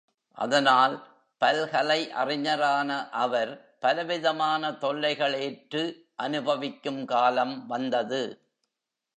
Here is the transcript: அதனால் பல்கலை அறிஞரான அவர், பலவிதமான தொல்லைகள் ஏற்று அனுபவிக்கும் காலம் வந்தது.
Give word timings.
அதனால் 0.37 0.95
பல்கலை 1.41 2.09
அறிஞரான 2.11 3.09
அவர், 3.09 3.75
பலவிதமான 3.79 4.71
தொல்லைகள் 4.71 5.33
ஏற்று 5.33 5.83
அனுபவிக்கும் 6.15 7.05
காலம் 7.05 7.67
வந்தது. 7.67 8.21